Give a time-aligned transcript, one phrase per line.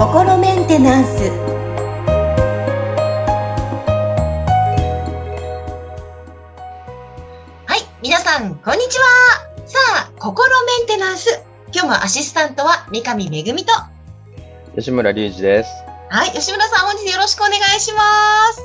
[0.00, 1.30] 心メンテナンス
[7.66, 9.06] はい、皆さん、こんにちは。
[9.66, 11.44] さあ、心メンテナンス。
[11.72, 13.72] 今日もアシスタントは三上めぐみと。
[14.74, 15.70] 吉村隆二です。
[16.10, 18.02] はい、吉村さん、本日よろしくお願いしま
[18.52, 18.60] す。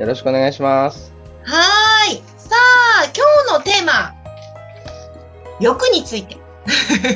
[0.00, 1.12] よろしくお願いします。
[1.44, 2.22] はーい。
[2.36, 2.56] さ
[3.00, 4.17] あ、今日のテーマ。
[5.60, 6.36] 欲について。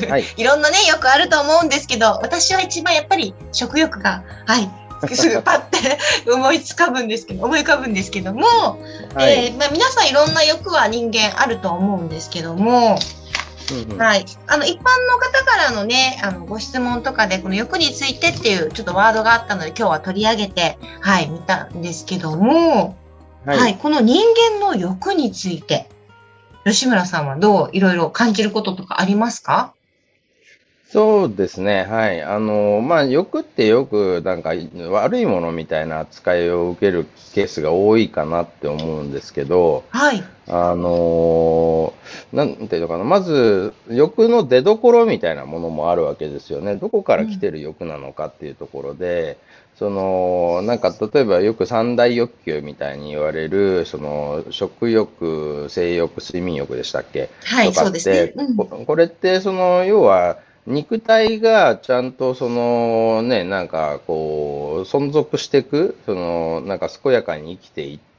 [0.09, 0.25] はい。
[0.37, 4.69] いろんなね、欲あると思うんですけど、私は一番やっぱり食欲が、はい。
[5.13, 5.99] すぐパッて
[6.31, 8.45] 思いつかぶんですけど、思い浮かぶんですけども、
[9.13, 9.47] はい。
[9.47, 12.97] えーまあ、皆さんいろんな欲は人間あると思うんですけども、
[13.71, 14.25] うんうんはい。
[14.47, 22.97] あの、一般の方からのね、あの、ご質問とかで、この欲についてっていうちょっとワードがあったので、今日は取り上げて、はい、見たんですけども、
[23.45, 23.75] はい、はい。
[23.75, 24.21] この人
[24.51, 25.89] 間の欲について、
[26.65, 29.73] 吉村さんはどういろいろ感じることとかありますか？
[30.89, 31.85] そうですね。
[31.85, 32.21] はい。
[32.21, 34.51] あの、まあ、欲ってよく、なんか、
[34.91, 40.23] 悪いものみたいな扱いを受けるケースが多いかなって思うんですけど、はい。
[40.47, 41.93] あの
[42.33, 43.03] なんていうのかな。
[43.03, 46.75] まず、欲の出所みたいなものもあるわけですよね。
[46.75, 49.37] どこから来てる欲なのかっていうところで、
[49.79, 57.29] その、なんか、例えばよく三大欲求みたいに言われる、その、食欲、性欲、睡眠欲でしたっけ？
[57.43, 58.45] はい、とかってそうですね。
[58.47, 68.12] うんここれって、その、要は、肉体がちゃんとそのね、なんかこう、存続していく、その、なんか健やかに生きていって、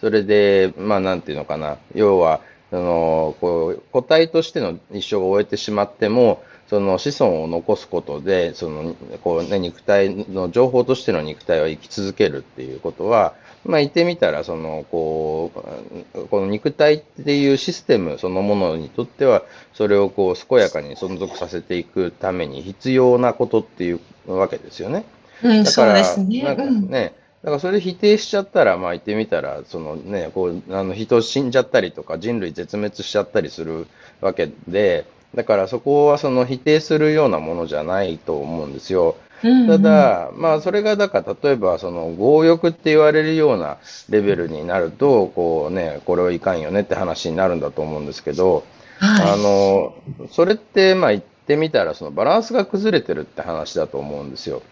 [0.00, 15.52] それで、まあなんていうのかな、要は、その、こう、個体としての一生を終えてしまっても、その子孫を残すことで、その、こうね、肉体の情報としての肉体は生き続けるっていうことは、まあ言ってみたら、その、こ
[16.14, 19.42] う、この肉体っていうシステムそのものにとっては、
[19.74, 25.04] それをこう、健やかに存続させていくために必要なことっていうわけですよね。
[25.42, 26.42] うん、そうだから、ですね。
[26.42, 33.88] なんかうんね、だからそれで否定しちゃったら、まあ言ってみたら、そのね、こう、あの人死んじゃったりとか、人類絶滅しちゃったりする
[34.20, 39.16] わけで、だからそこはその否定するようなものじゃないと思うんですよ。
[39.42, 48.62] うんただ、まあそれがだから例えばその強欲って言われるようなレベルになると、こうね、これはいかんよねって話になるんだと思うんですけど、
[49.00, 49.36] あは
[50.18, 54.62] の、それってまあ言ってみたらそのバランスが崩れてるって話だと思うんですよ。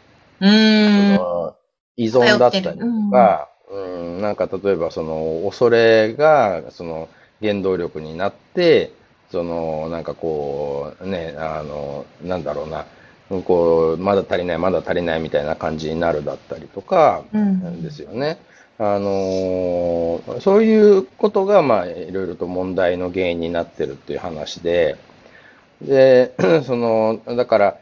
[0.40, 0.44] い。
[0.44, 1.16] うーん。
[1.16, 1.56] その
[2.00, 2.72] 依存だったりと
[3.10, 7.08] か、うん、なんか例えばその恐れがその
[7.42, 8.90] 原動力になって、
[9.30, 12.86] そのなんかこうね、あの、なんだろうな、
[13.42, 17.82] こう、まだ足りない、まだ足りないみたいな感じになるだったりとか、うん。
[17.82, 18.38] ですよね。
[18.78, 24.96] あのーそういうことが、まあ、いろいろと問題の原因になってるっていう話で、
[25.82, 26.34] で、
[26.64, 27.76] その、だから、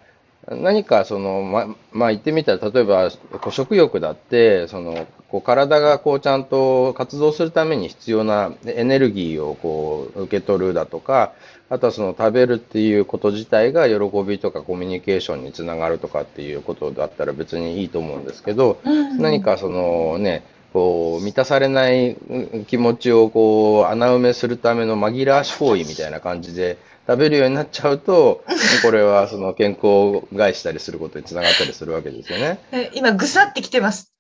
[0.51, 3.11] 何かその、ま、まあ言ってみたら、例えば、
[3.41, 11.33] こう食欲だって、その、こう体がこうちゃんと活動するために必要なエネルギーをこう受け取るだとか、
[11.69, 19.19] あとはその食べるっていうこと自体が喜びとかコミュニケーションにつながるとかっていうことだったら別にいいと思うんですけど、うん。
[19.19, 28.45] 何かそのね、こう満たされないうん気持ちをこう穴埋めするための紛らわし行為みたいな感じで食べるようになっちゃうと、
[28.85, 32.59] これはその健康を害したりすることにつながったりするわけですよね。
[32.71, 34.13] え今、ぐさってきてます。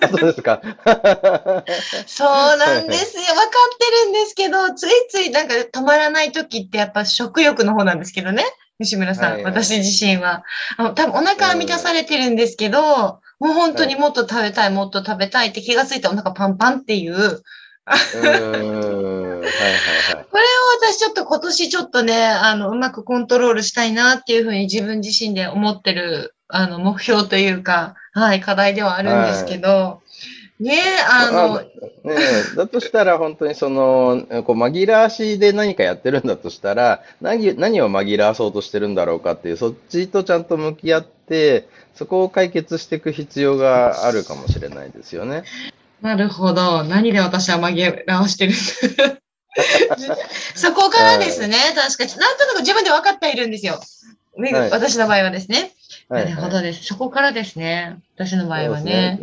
[0.00, 0.60] あそうですか。
[2.08, 3.22] そうなんですよ。
[3.22, 8.44] 分かってるんですけど、ついついなんか止まらない時ってやっぱ食欲の方なんですけどね。
[8.80, 10.42] 西村さん、はいはい私自身は。
[10.78, 17.42] あの多分お腹は満たされてるんですけど、もう本当にもっと食べたい、もっと食べたいって気がついたらお腹パンパンっていう。
[17.86, 17.92] こ
[18.24, 19.42] れを
[20.80, 30.00] 私ちょっと今年ちょっとね、あの、うまくコントロールしたいなっていうふうに自分自身で思ってる、あの、目標というか、はい、課題ではあるんですけど、
[30.58, 31.68] ねあの、ね
[32.52, 41.15] えだとしたら本当にその、こう紛らわしで何かやってるんだとしたら、何、何を紛らわそうとしてるんだろうかっていう、そっちとちゃんと向き合って、
[41.94, 45.44] そこを解決していく必要があるかもしれないですよね。
[46.00, 46.84] なるほど。
[46.84, 48.52] 何で私は紛らわしてる
[50.54, 53.74] そこからですね、確かに、なんとなく自分で分かっているんですよ。
[53.74, 55.72] はい私の場合はですね。
[56.08, 56.84] はないるほどです。
[56.84, 57.96] そこからですね。
[58.14, 59.18] 私の場合はね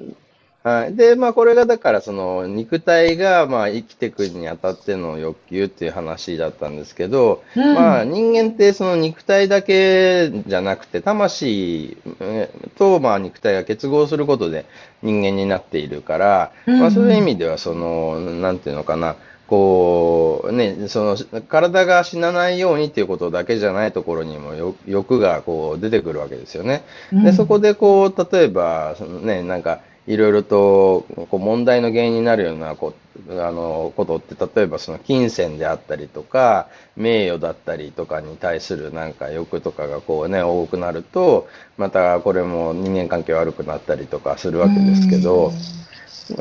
[0.64, 0.96] はい。
[0.96, 14.66] で、まあ、これがだから、その、肉体が、まあ、生きていくにあたっての欲求っていう話だったんですけど、うんまあ、人間ってその肉体だけじゃなくて、魂えーと、まあ、肉体が結合することで
[15.02, 19.18] 人間になっているから、うんまあ、そういう意味では、その、なんていうのかな、
[19.48, 26.84] こう、ね、その、体が死なないようにっていうことだけじゃないところにもよ欲がこう出てくるわけですよね。
[27.12, 32.94] で、そこでこう、例えば、そのね、なんか、いろいろとこう問題の原因になるようなこ
[33.30, 36.68] あのことって、例えばその金銭であったりとか、
[36.98, 41.48] 名誉だったりとかに対するなんか欲とかがこうね、多くなると、
[41.78, 45.54] またこれも人間関係悪くなったりとかするわけですけど、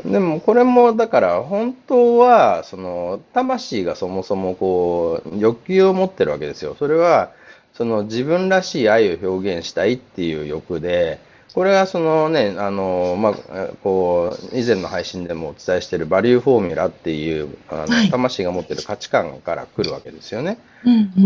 [0.05, 6.75] でもこれもだから本当はその魂がそもそもこう欲求を持ってるわけですよ。
[6.77, 7.31] それは
[7.73, 11.19] その自分らしい愛を表現したいっていう欲で、
[11.53, 20.57] これはそのね、あの、まあ、こう、以前の配信でもお伝えしているバリューフォーミュラっていう、あの、魂が持ってる価値観から来るわけですよね。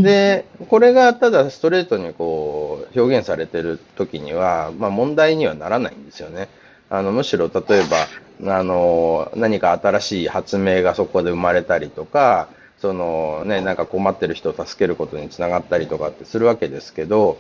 [0.04, 6.50] で、これがただストレートにこう、表現されてる時には、まあ問題にはならないんですよね。
[6.90, 7.84] あの、むしろ例え
[8.42, 12.50] ば、あの、何か新しい発明がそこで生まれたりとか、
[12.80, 17.38] そのね、なんか困ってる人を助けることにつながったりとかってするわけですけど、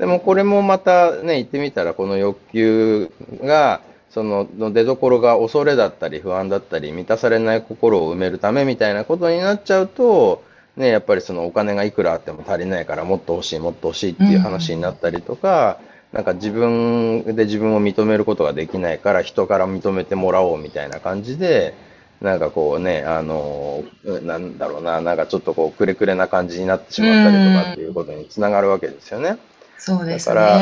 [0.00, 3.12] でもこれもまたね、言ってみたらこの欲求
[3.42, 10.42] が、その出所が恐れだったり不安だったり満たされない心を埋めるためみたいなことになっちゃうと、
[10.76, 15.78] ね、やっぱりそのお金がいくらあっても足りないからもっと欲しいもっと欲しいっていう話になったりとか、
[16.12, 21.74] うん、なんか自分で自分を認めることができないから人から認めてもらおうみたいな感じで、
[22.22, 23.84] なんかこうね、あの、
[24.22, 29.38] なんだろうな、なんかちょっとこうくれくれな感じになってしまったりとかっていうことにつながるわけですよね。
[29.80, 30.34] そうですね。
[30.34, 30.58] だか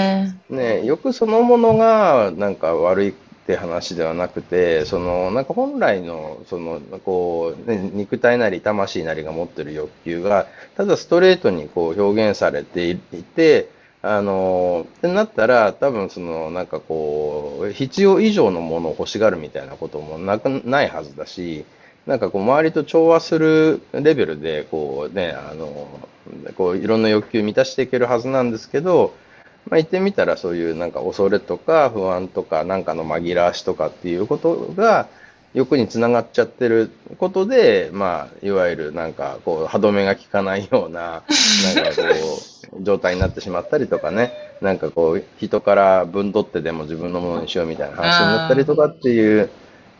[0.50, 3.12] ら、ね、欲そのものがなんか悪いっ
[3.46, 13.70] て話ではなくて、その、なんか本来の、その、こう、ね、肉体なり魂なりが持ってる欲求が、ただストレートにこう表現されていて、
[14.02, 21.64] あの、ってなったら、多分その、なんかこう、必要以上のものを欲しがるみたいなこともなく、ないはずだし、
[22.06, 25.88] なんかこう、周りと調和するレベルで、こうね、あの、
[26.56, 29.14] こういろんな欲求満たしていけるはずなんですけど、
[29.70, 35.08] まあ、言ってみたらそういうなんか恐れとか不安とかなんかの紛らわしとかっていうことが
[35.54, 41.22] 欲につながっちゃってることで、まあ、いわゆるなんかこう歯止めが効かないような、なんか
[41.96, 42.02] こ
[42.80, 49.48] う、 状態になってしまったりとかね、なんかこう、人から分取ってでも自分のものにしようみたいな話になったりとかっていう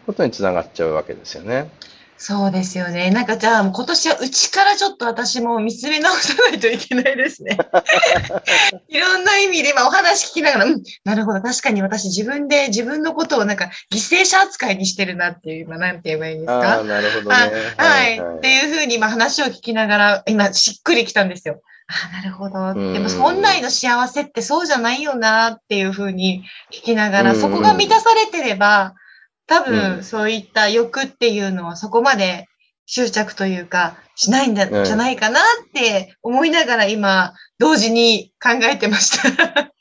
[0.09, 1.71] ことにつながっちゃうわけですよね。
[2.17, 3.11] そうですよね。
[3.11, 7.57] なんかじゃあ、今年はうちからちょっと私も見つめ直さないといけないですね。
[8.89, 16.81] いろんな意味で今お話聞きながら、うん、なるほど、確かに私自分で自分のことをなんか犠牲者扱いにしてるなっていう、今なんて言えばいいんですか？
[16.81, 17.37] あなるほどね。
[17.77, 21.61] はい、はい、っていうふうに今話を聞きながら、今しっくりきたんですよ。
[21.87, 22.75] あなるほど。
[22.75, 28.95] でも本来の幸せってそうじゃないよなっていうふうに聞きながら、そこが満たされてれば、
[29.49, 32.47] 多分、そういった欲っていうのはそこまで
[32.87, 39.73] 執着というか、しないんだ、じゃないかなって思いながら今、同時に考えてました。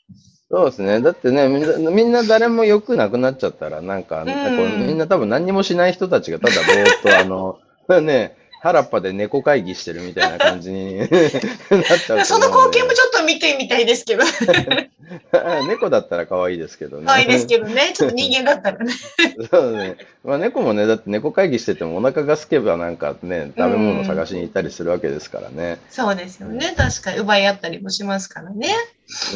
[0.50, 1.02] そうですね。
[1.02, 7.58] だってね、みんな、みんな誰も欲なくなっちゃったら、なんか、うん、みんな多分何にもしない人たちがただぼーっと、あの、
[8.00, 12.24] ね、原っぱで猫会議してるみたいな感じに なっちゃう。
[12.24, 14.24] その光景もちょっと見てみたいですけど。
[15.68, 17.06] 猫だったら可愛いですけどね。
[17.06, 17.92] 可愛いですけどね。
[17.94, 18.92] ちょっと人間だったらね。
[19.50, 19.96] そうね。
[20.24, 25.78] まあ猫もね、だって猫会議しててもお腹が空けばなんかね、食べ物を探しに行ったりするわけですからね。
[25.90, 26.74] そうですよね。
[26.76, 28.68] 確かに奪い合ったりもしますからね。
[28.68, 28.74] ね、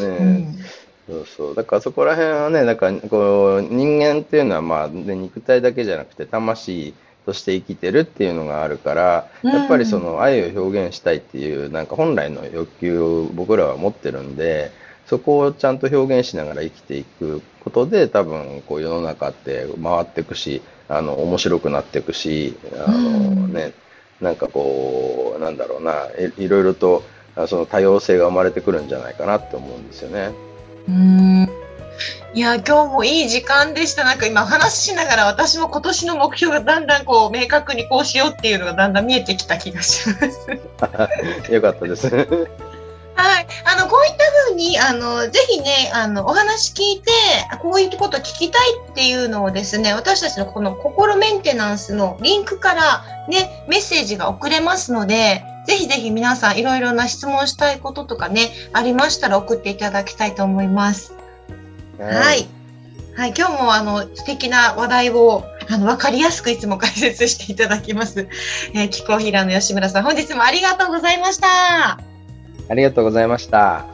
[0.00, 0.58] うん、
[1.08, 1.54] そうそう。
[1.54, 14.72] だからそこら辺はね、なんかこう、人間っていうのはまあ、ね、肉体だけじゃなくて魂、として生きてるっていうのがあるから、やっぱりその愛を表現したいっていう、なんか本来の欲求を僕らは持ってるんで、
[15.06, 23.72] そこをちゃんと表現しながら生きていくことで、多分こう世の中って回っていくし、あの、面白くなっていくし、あのね、
[24.20, 27.04] なんかこう、なんだろうな、いろいろと
[27.46, 30.32] その多様性が生まれてくるんじゃないかなって思うんですよね。
[30.88, 31.61] うん
[32.34, 34.04] いや、今日もいい時間でした。
[34.04, 41.52] なんか今話しながら私も今年の目標がだんだんこう明確にこうしようっていうのがだんだん見えてきた気がします。
[41.52, 42.08] よかったです。
[42.08, 43.46] はい。
[43.66, 47.10] あの、こういったふうに、あの、ぜひね、あの、お話聞いて、
[47.60, 61.21] こういうこと聞きたいっていうのをですね、私たちのこの心メンテナンスのリンクからね、メッセージが送れますので、ぜひぜひ皆さんいろいろな質問したいこととかね、ありましたら送っていただきたいと思います。
[61.98, 62.48] はい。
[63.14, 68.28] はい、今日もあの素敵な話題をあの分かりやすくいつも解説していただきます。
[68.74, 71.98] えー、気候平の吉村さん、本日もありがとうございました。
[72.68, 73.91] ありがとうございました。